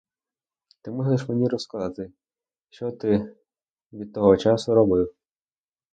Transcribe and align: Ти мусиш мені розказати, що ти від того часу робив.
Ти 0.81 0.89
мусиш 0.91 1.29
мені 1.29 1.47
розказати, 1.47 2.11
що 2.69 2.91
ти 2.91 3.35
від 3.93 4.13
того 4.13 4.37
часу 4.37 4.75
робив. 4.75 5.15